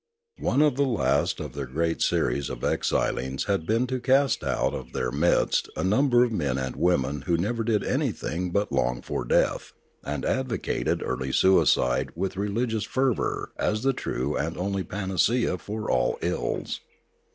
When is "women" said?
6.75-7.21